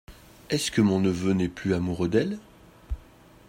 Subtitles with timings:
[0.49, 2.39] Est-ce que mon neveu n’est plus amoureux d’elle?